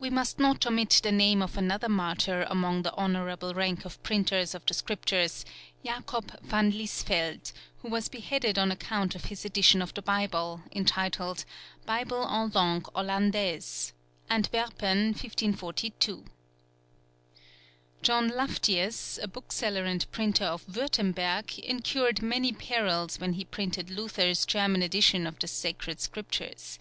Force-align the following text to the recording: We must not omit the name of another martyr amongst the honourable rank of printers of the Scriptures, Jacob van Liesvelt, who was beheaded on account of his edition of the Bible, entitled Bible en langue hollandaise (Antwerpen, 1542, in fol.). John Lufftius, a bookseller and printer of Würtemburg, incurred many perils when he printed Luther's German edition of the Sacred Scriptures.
We 0.00 0.10
must 0.10 0.40
not 0.40 0.66
omit 0.66 0.98
the 1.00 1.12
name 1.12 1.42
of 1.42 1.56
another 1.56 1.88
martyr 1.88 2.42
amongst 2.50 2.82
the 2.82 2.94
honourable 2.94 3.54
rank 3.54 3.84
of 3.84 4.02
printers 4.02 4.52
of 4.52 4.66
the 4.66 4.74
Scriptures, 4.74 5.44
Jacob 5.86 6.40
van 6.42 6.72
Liesvelt, 6.72 7.52
who 7.82 7.88
was 7.88 8.08
beheaded 8.08 8.58
on 8.58 8.72
account 8.72 9.14
of 9.14 9.26
his 9.26 9.44
edition 9.44 9.80
of 9.80 9.94
the 9.94 10.02
Bible, 10.02 10.62
entitled 10.72 11.44
Bible 11.86 12.26
en 12.28 12.50
langue 12.52 12.84
hollandaise 12.96 13.92
(Antwerpen, 14.28 15.12
1542, 15.14 16.12
in 16.14 16.22
fol.). 16.24 16.24
John 18.02 18.28
Lufftius, 18.28 19.20
a 19.22 19.28
bookseller 19.28 19.84
and 19.84 20.10
printer 20.10 20.46
of 20.46 20.66
Würtemburg, 20.66 21.56
incurred 21.60 22.22
many 22.22 22.52
perils 22.52 23.20
when 23.20 23.34
he 23.34 23.44
printed 23.44 23.88
Luther's 23.88 24.44
German 24.44 24.82
edition 24.82 25.28
of 25.28 25.38
the 25.38 25.46
Sacred 25.46 26.00
Scriptures. 26.00 26.80